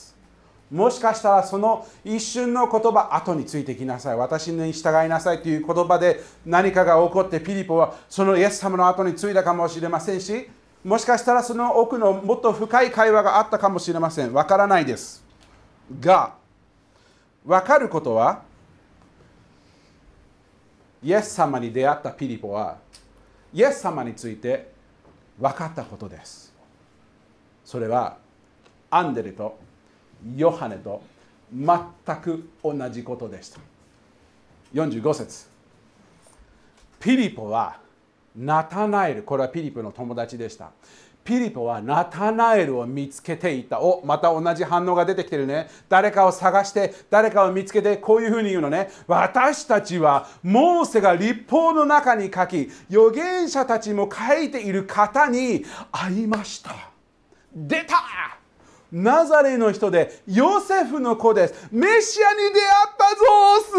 [0.71, 4.17] もしかしたらその一瞬の言葉後についてきなさい。
[4.17, 10.49] 私に従いなさいという言葉で何かが起こってピリポはそのイエス様の後についたかもしれませんし
[10.83, 14.33] もしかしたらその奥のもっと深い会話があったかもしれません。
[14.33, 15.25] わからないです。
[15.99, 16.38] が
[17.45, 18.43] わかることは
[21.01, 22.77] イエス様に出会ったピリポは
[23.53, 24.71] イエス様について
[25.39, 26.53] 分かったことです。
[27.63, 28.17] それは
[28.89, 29.57] アンデレと
[30.35, 31.01] ヨハネと
[31.53, 31.77] 全
[32.17, 33.59] く同じことでした。
[34.73, 35.47] 45節。
[36.99, 37.79] ピリポは
[38.35, 40.71] ナタナエルこれはピリポの友達でした。
[41.23, 43.79] ピリポはナタナエルを見つけていた。
[43.79, 45.69] おまた同じ反応が出てきてるね。
[45.87, 48.89] 誰かを探して誰かを見つけてこういうふうに言うのね。
[49.07, 56.71] 私たちはモーセが立法の中に書き預言者たちも書いている方に会いました。
[57.53, 58.38] 出た！
[58.91, 61.67] ナザレの人でヨセフの子です。
[61.71, 63.25] メシアに出会ったぞ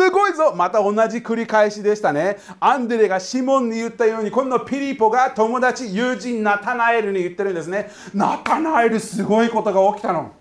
[0.05, 0.55] すごいぞ。
[0.55, 2.38] また同じ繰り返しでしたね。
[2.61, 7.90] アンデレがシモンに言ったように今度ピリポが友達友人ナタナエルに言ってるんですね。
[8.14, 10.33] ナタナエルすごいことが起きたの。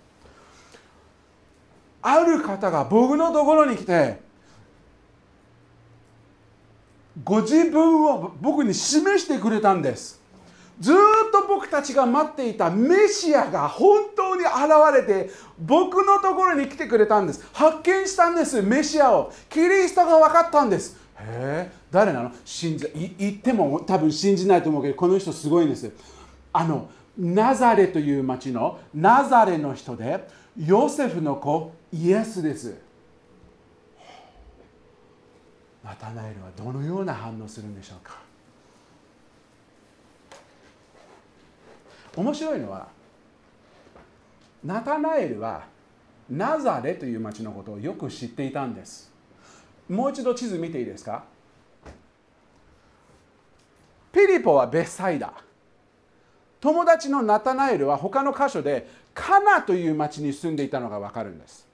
[2.02, 4.20] ある方が僕のところに来て
[7.24, 10.19] ご自分を僕に示してくれたんです。
[10.80, 10.96] ずっ
[11.30, 14.50] と僕たちが待っていたメシアが本当に現
[14.94, 17.46] れて僕のところに来てくれたんです。
[17.52, 19.32] 発見したんですメシアを。
[19.50, 20.96] キリストが分かったんです。
[21.18, 22.32] へえ誰なの？
[22.46, 25.92] 信じい言っても多分信じないと思うけどこの人すごいんです。
[26.52, 26.88] あの
[27.18, 32.74] ナザレという町のナザレの人でヨセフの子イエスです。
[35.84, 38.29] ナタナエルはどのような反応するんでしょうか？
[42.16, 42.88] 面白いのは
[44.64, 45.64] ナタナエルは
[46.28, 49.10] ナザレという町のことをよく知っていたんです。
[49.88, 51.24] もう一度地図見ていいですか？
[54.12, 55.32] ピリポはベサイダ
[56.60, 61.66] 友達のナタナエルは他の箇所でカナという町に住んでいたのが分かるんです。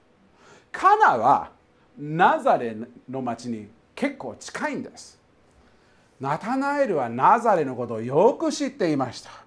[0.71, 1.51] カナは
[1.99, 2.75] ナザレ
[3.09, 5.19] の町に結構近いんです。
[6.19, 9.46] ナタナエルはナザレのことをよく知っていました。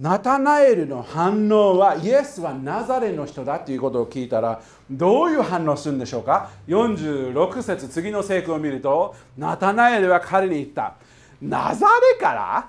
[0.00, 10.94] ナタナエルの反応はイエスはナザレの人だということを聞いたらどういう反応するんでしょうか？46節次の聖句を見るとナタナエルは彼に言った。
[11.40, 12.68] ナザレから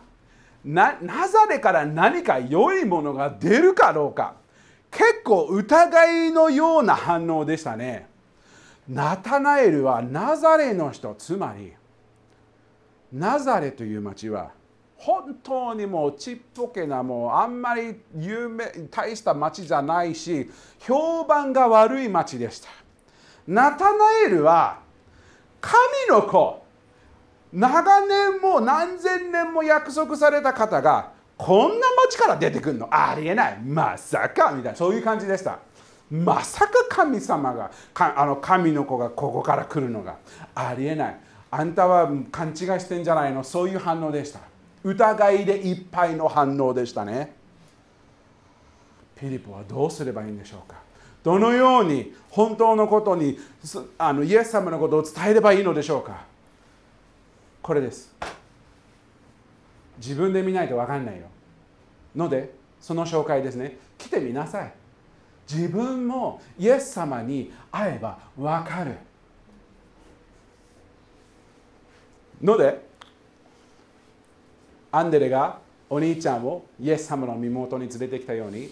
[0.65, 4.35] ナザレから何か良いものが出るかどうか。
[4.91, 8.07] 結構疑いのような反応でしたね。
[8.87, 11.73] ナタナエルはナザレの人つまり
[13.11, 14.51] ナザレという町は
[15.05, 22.69] 本当にもうちっぽけなもうあんまり有名大した町じゃないし評判が悪い町でした。
[23.45, 24.79] ナタナエルは
[25.59, 25.77] 神
[26.09, 26.63] の子
[27.51, 33.59] 長年も何千年も約束された方がこんな町から出てくるのありえない。
[33.59, 35.59] まさかみたいなそういう感じでした。
[36.09, 40.15] まさか神様がかあの神の子がここから来るのが
[40.55, 41.19] ありえない。
[41.51, 43.43] あんたは勘違いしてんじゃないの？
[43.43, 44.52] そういう反応でした。
[44.83, 47.35] 疑いでいっぱいの反応でしたね。
[49.15, 50.77] ピリポはどうすればいいんでしょうか。
[51.23, 53.37] どのように本当のことに
[53.97, 56.25] あのイエス様のことを伝えればいいのでしょうか。
[57.61, 58.13] これです。
[59.97, 61.27] 自分で見ないと分かんないよ。
[62.13, 63.77] のでその紹介ですね。
[63.97, 64.73] 来てみなさい。
[65.49, 68.95] 自分もイエス様に会えば分かる。
[72.41, 72.82] ので
[74.95, 75.57] アンデレが
[75.89, 78.69] お兄ちゃんをイエス様の身元に連れてきたように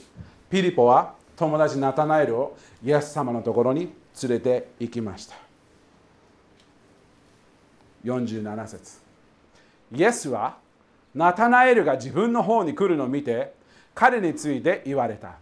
[0.51, 3.91] ピリポは友達ナタナエルをイエス様のところに
[4.21, 5.35] 連れて行きました
[8.05, 8.99] 47節
[9.95, 10.57] イエスは
[11.15, 13.53] ナタナエルが自分の方に来るのを見て
[13.95, 15.39] 彼について言われた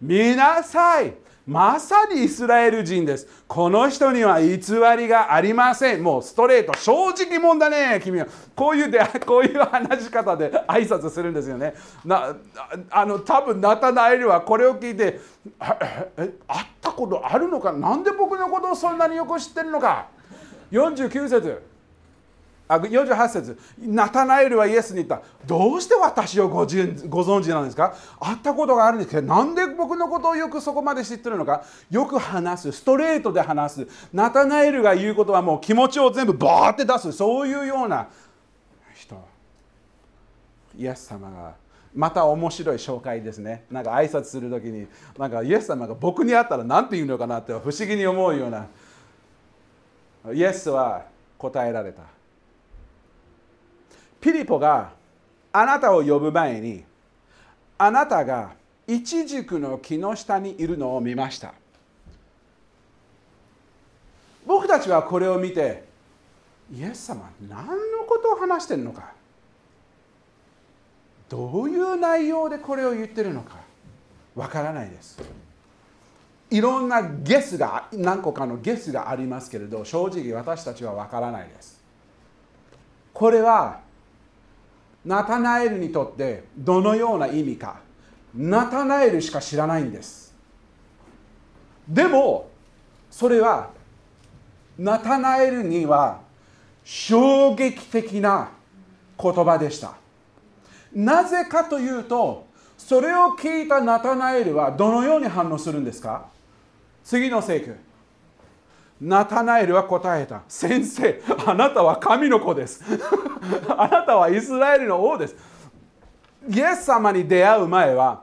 [0.00, 1.14] 見なさい
[1.46, 3.28] まさにイスラエル人です。
[3.46, 4.56] この人には偽
[4.98, 6.02] りがありません。
[6.02, 8.26] もうストレート、正直もんだね、君は。
[8.56, 11.74] こういうでこういう話し方で挨拶するんですよね。
[12.04, 12.34] な
[12.90, 15.20] あの多分ナタナエルはこれを聞いて、
[15.60, 17.72] 会ったことあるのか？
[17.72, 20.08] なんで僕のことをそんなによく知ってるのか
[20.72, 21.62] ？49節
[22.68, 23.58] あ48節。
[23.78, 25.22] ナタナエルはイエスに言った。
[25.46, 27.94] どうして私をごご存知なんですか？
[28.18, 31.64] 会ったことがあるんですけどなんで僕のことをよくそこまで知ってるのか？
[31.90, 32.72] よく話す。
[32.72, 33.88] ストレートで話す。
[34.12, 37.12] ナタナエルが言うことはもう気持ちを全部バーって出す。
[37.12, 38.08] そういうような
[38.94, 39.16] 人。
[40.76, 41.54] イエス様が
[41.94, 43.64] また面白い紹介ですね。
[43.70, 44.86] なんか挨拶する時に
[45.16, 48.66] なんかイエス様が僕に会ったら何て言うのかなって不思議に思うような。
[50.34, 51.06] イエスは
[51.38, 52.15] 答えられた。
[54.20, 54.92] ピリポが
[55.52, 56.84] あなたを呼ぶ前に
[57.78, 58.52] あなたが
[58.86, 61.54] イチジクの木の下にいるのを見ました。
[64.46, 65.84] 僕たちはこれを見て
[66.72, 69.12] イエス様何のことを話してるのか。
[71.28, 73.56] どういう内容でこれを言ってるのか。
[74.36, 75.18] わからないです。
[76.50, 81.82] いろんなゲスが何個かのゲスがありますけれど正直私たちはわからないです。
[83.12, 83.80] これは
[85.06, 87.80] ナタナエルにとってどのような意味か。
[88.34, 90.34] ナタナエルしか知らないんです。
[91.88, 92.50] でも
[93.10, 93.70] それは
[94.76, 96.20] ナタナエルには
[96.84, 98.50] 衝撃的な
[99.18, 99.94] 言葉でした。
[100.92, 102.46] なぜかというと
[102.76, 106.26] それを聞いたナタナエルはどのように反応するんですか？
[107.04, 107.76] 次の聖句。
[109.00, 110.42] ナタナエルは答えた。
[110.48, 112.82] 先生あなたは神の子です。
[113.76, 115.36] あなたはイスラエルの王です。
[116.48, 118.22] イエス様に出会う前は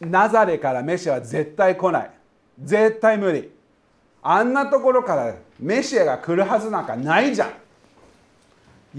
[0.00, 2.10] ナザレからメシアは絶対来ない。
[2.62, 3.50] 絶対無理。
[4.22, 7.50] あんなところからメシアが来るはずなんかないじゃん。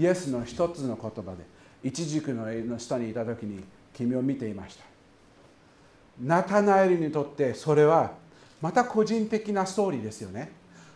[0.00, 1.44] イエスの一つの言葉で
[1.82, 4.84] 一軸の下にいた時に君を見ていました。
[6.20, 8.12] ナタナエルにとってそれは
[8.60, 10.50] また個人的なストーリーですよね。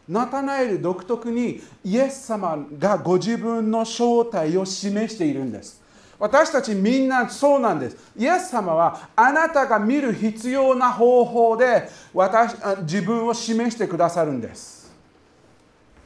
[0.09, 5.81] ナタナエル独特にイエス様がご自分の正体を示しているんです。
[6.19, 7.97] 私たちみんなそうなんです。
[8.17, 14.93] イエス様はあなたが見る必要な方法で私自分を示してくださるんです。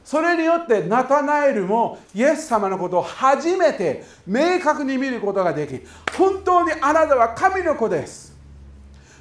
[0.03, 5.81] それによってナタナエルもイエス様のことを初めて明確に見ることができ
[6.17, 8.33] 本当にあなたは神の子です。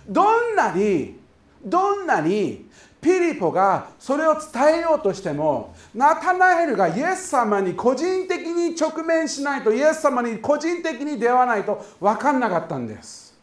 [0.08, 1.18] どんなに
[1.64, 2.65] どんなに
[3.00, 13.36] ピリポがそれを伝えようとしてもナタナエルがイエス様に個人的に直面しないとイエス様に個人的に出会わないと分かんなかったんです。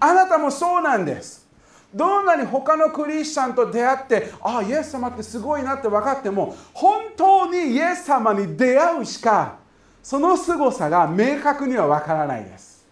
[0.00, 1.46] あなたもそうなんです。
[1.94, 9.56] どんなに他のクリスチャンと出会ってああイエス様ってすごいなって分かっても本当にイエス様に出会うしか
[10.02, 12.84] その凄さが明確には分からないです。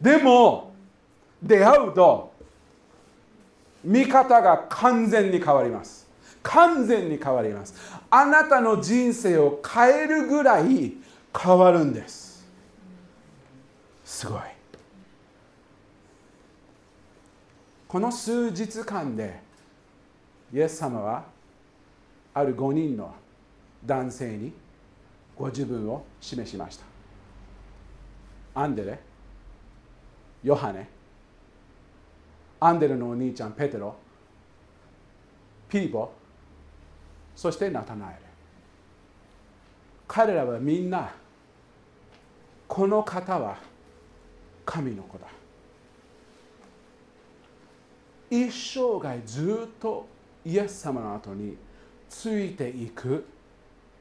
[0.00, 0.72] でも
[1.42, 2.32] 出会うと
[3.86, 6.08] 見方が完全に変わります。
[6.42, 7.74] 完全に変わります。
[8.10, 10.94] あなたの人生を変えるぐらい
[11.32, 12.44] 変わるんです。
[14.04, 14.40] すごい。
[17.86, 19.40] この数日間で
[20.52, 21.24] イエス様は
[22.34, 23.14] ある5人の
[23.84, 24.52] 男性に
[25.36, 26.84] ご自分を示しました。
[28.60, 28.98] アンデレ
[30.42, 30.88] ヨハネ
[32.60, 33.94] アンデルのお兄ちゃんペテロ
[35.68, 36.12] ピリポ
[37.34, 38.16] そしてナタナエル。
[40.08, 41.12] 彼らはみんな
[42.66, 43.58] この方は
[44.64, 45.26] 神の子だ。
[48.30, 50.08] 一生涯ずっと
[50.44, 51.56] イエス様の後に
[52.08, 53.26] ついていく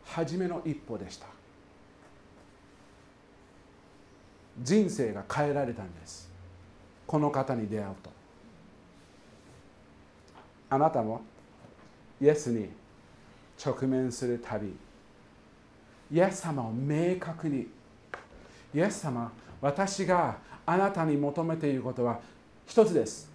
[0.05, 1.27] 初めの一歩でした。
[4.61, 6.31] 人生が変えられたんです。
[7.05, 8.14] この方に出会うと。
[10.69, 11.21] あなたも
[12.21, 12.69] イエスに
[13.63, 14.75] 直面するたび
[16.11, 17.67] イエス様を明確に。
[18.73, 22.19] イエス様私があなたに求めていることは
[22.65, 23.29] 一つです。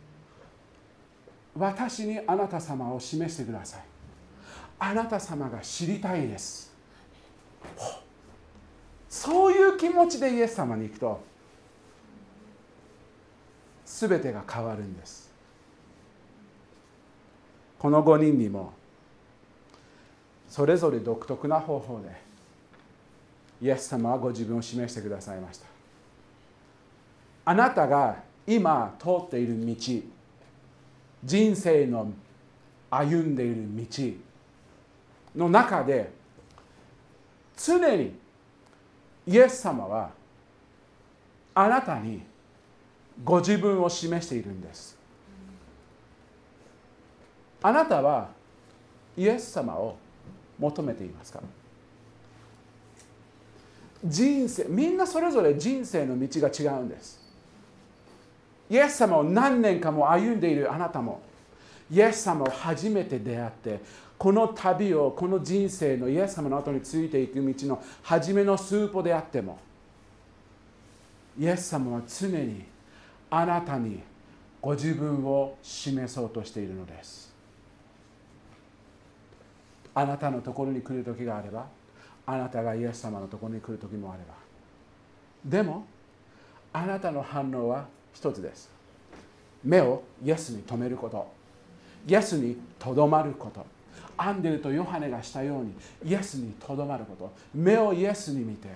[1.57, 3.81] 私にあなた様を示してください。
[4.79, 6.73] あなた様が知りたいです。
[9.09, 11.21] そういう気持ちでイエス様に行くと
[13.85, 15.30] 全てが変わるんです。
[17.81, 18.75] この5人にも
[20.51, 22.11] それぞれ独特な方法で
[23.63, 25.67] イエス様はご自分を示してくださいました。
[27.47, 29.75] あなたが今通っている道
[31.25, 32.13] 人生の
[32.91, 33.87] 歩んでいる道
[35.37, 36.13] の中で
[37.57, 38.15] 常に
[39.27, 40.11] イエス様は
[41.55, 42.23] あなたに
[43.25, 45.00] ご自分を示しているんです。
[47.63, 48.29] あなたは
[49.17, 49.97] イエス様を
[50.59, 51.41] 求めていますか？
[54.05, 57.21] 人生みんなそれぞれ人生の道が違うんです。
[58.71, 61.21] イエス様を何年かも歩んでいるあなたも
[61.91, 63.81] イエス様を初めて出会って
[64.17, 69.59] この旅をこの人生のイエス様の後についていく道の初めの数歩であっても
[71.39, 72.65] イエス様は常に
[73.29, 74.01] あなたに
[74.63, 77.30] ご自分を示そうとしているのです。
[79.95, 81.67] あなたのところに来る時があれば
[82.27, 84.35] あなたがイエス様のところに来る時もあれば。
[85.45, 85.87] でも
[86.73, 88.71] あなたの反応は一つです。
[89.65, 91.27] 目をイエスに留めること。
[92.07, 93.65] イエスにとどまること。
[94.17, 95.75] アンデルとヨハネがしたように
[96.05, 97.33] イエスにとどまること。
[97.55, 98.69] 目をイエスに見て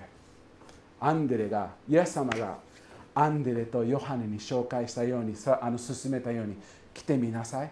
[0.99, 2.57] アンデレがイエス様が
[3.13, 6.57] アンデレとヨハネに紹介したようにあの進めたように
[6.93, 7.71] 来てみなさい。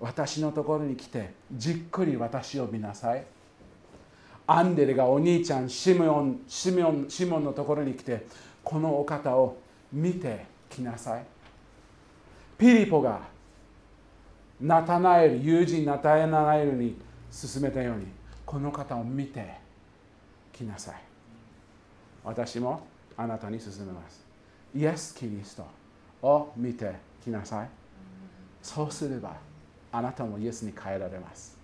[0.00, 3.24] 私のところに来てじっくり私を見なさい。
[4.46, 8.26] アンデレがお兄ちゃんシモンシモンシモンのところに来て
[8.64, 9.58] このお方を
[9.92, 11.24] 見てきなさい。
[12.56, 13.20] ピリポが
[14.60, 16.96] ナタナエル友人ナタナエルに
[17.30, 18.06] 進めたように
[18.44, 19.54] この方を見て
[20.52, 20.94] きなさい。
[22.24, 22.86] 私も
[23.16, 24.24] あなたに進めます。
[24.74, 25.66] イエス・キリスト
[26.26, 27.68] を見てきなさい。
[28.62, 29.36] そうすれば
[29.90, 31.56] あなたもイエスに変えられます。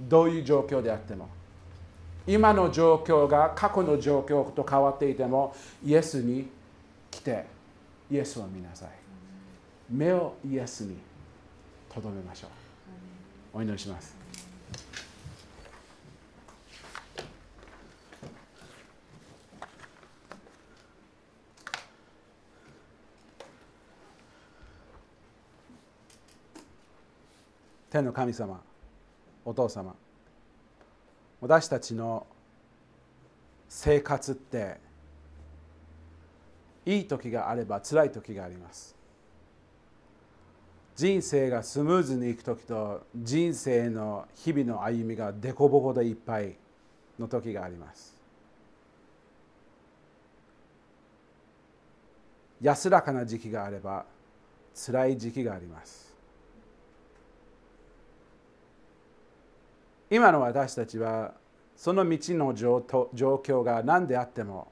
[0.00, 1.28] どういう状況であっても
[2.26, 5.54] 今の状況が過去の状況と変わっていても
[5.84, 6.48] イエスに
[7.10, 7.46] 来て
[8.10, 8.88] イエスを見なさい。
[9.90, 10.96] 目をイエスに
[11.92, 12.48] とどめましょ
[13.54, 13.58] う。
[13.58, 14.23] お祈りします。
[27.94, 28.60] 天の神様
[29.44, 29.94] お父様。
[31.40, 32.26] 私たちの
[33.68, 34.78] 生活って
[36.84, 38.96] いい時があれば辛い時があります。
[40.96, 46.56] 人生がスムーズにいく時と人生の日々の歩みが凸凹でいっぱい
[47.16, 48.18] の時があります。
[52.60, 54.04] 安らかな時期があれば
[54.74, 56.03] 辛い時期があります。
[60.14, 61.34] 今の私たちは
[61.76, 64.68] その道の状況が何であっても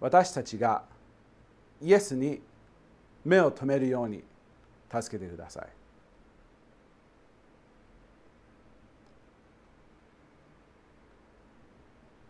[0.00, 0.82] 私たちが
[1.80, 2.42] イエスに
[3.24, 4.24] 目を留めるように
[4.92, 5.68] 助けてください。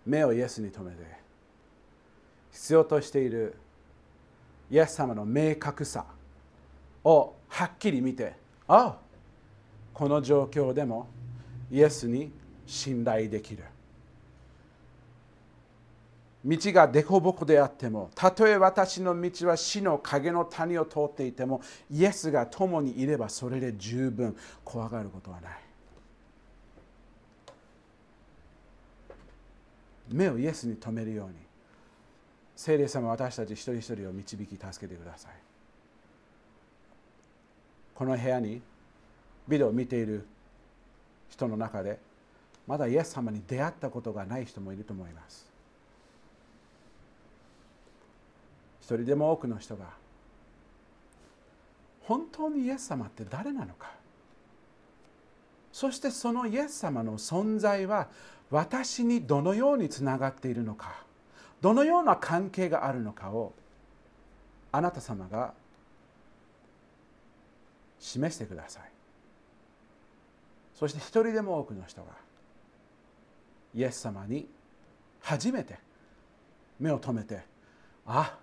[0.04, 1.02] 目をイエスに留めて
[2.50, 3.56] 必要としている
[4.70, 6.04] イエス様の明確さ
[7.02, 8.34] をはっきり見て
[8.68, 9.01] ああ
[9.92, 11.08] この状況でも
[11.70, 12.32] イエスに
[12.66, 13.64] 信頼できる。
[16.44, 25.52] 道が凸凹であってもたとえ私の道は死の影の谷を通っていてもイエスが共にいればそれで十分怖がることはない。
[30.10, 31.34] 目をイエスに留めるように
[32.56, 35.32] 聖霊様私たち一人一人を導き助けてください。
[37.94, 38.60] この部屋に
[39.48, 40.26] ビデオを見ている
[41.28, 41.98] 人の中で
[42.66, 45.50] まだイエス様に出会ったことがない人もいると思います。
[48.80, 49.86] 一人でも多くの人が
[52.02, 53.90] 本当にイエス様って誰なのか。
[55.72, 58.08] そしてそのイエス様の存在は
[58.50, 61.04] 私にどのようにつながっているのか。
[61.60, 63.52] どのような関係があるのかを
[64.72, 65.54] あなた様が
[68.00, 68.91] 示してください。
[70.74, 72.08] そして一人でも多くの人が
[73.74, 74.48] イエス様に
[75.20, 75.78] 初めて
[76.78, 77.40] 目を留めて
[78.06, 78.38] あ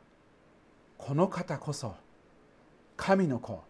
[0.97, 1.95] この方こそ
[2.95, 3.61] 神の子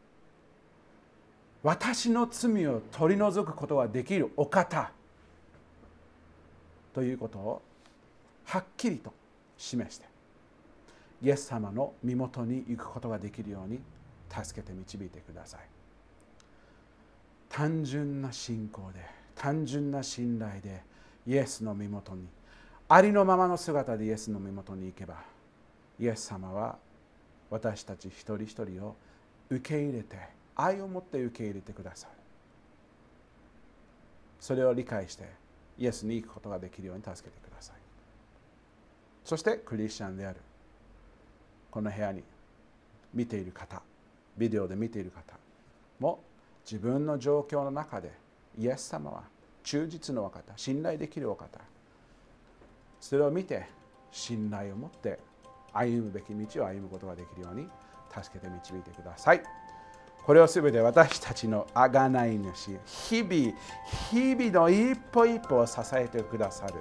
[1.61, 4.91] 私の罪を取り除くことができるお方
[6.93, 7.61] ということを
[8.45, 9.13] はっきりと
[9.57, 10.05] 示して
[11.21, 13.79] イエス様の身元に行くことができるように
[14.29, 15.78] 助けて導いてください。
[17.49, 18.99] 単純な信仰で
[19.35, 20.83] 単純な信頼で
[21.27, 22.27] イエスの身元に
[22.87, 25.15] ありのままの姿でイエスの身元に行けば
[25.99, 26.77] イエス様は
[27.49, 28.95] 私たち一人一人を
[29.49, 30.17] 受け入れて
[30.55, 32.09] 愛を持って受け入れてください
[34.39, 35.25] それを理解して
[35.77, 37.75] イエスに行くことができるように助けてください。
[39.29, 40.39] そしてクリスチャンである
[41.69, 42.23] この部屋に
[43.13, 43.81] 見ている方
[44.37, 45.37] ビデオで見ている方
[45.99, 46.19] も
[46.69, 48.11] 自分の状況の中で
[48.59, 49.23] イエス様は
[49.63, 51.59] 忠実のお方信頼できるお方
[52.99, 53.65] それを見て
[54.11, 55.17] 信頼を持って
[55.73, 57.67] 歩むべき道を歩むことができるように
[58.13, 59.43] 助けて導いてください。
[60.25, 63.57] これをすべて私たちのあがない主日々
[64.11, 66.73] 日々の一歩一歩を支えてくださる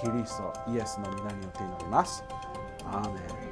[0.00, 2.24] キリストイエスの皆によって祈ります。
[2.84, 3.49] アーメン。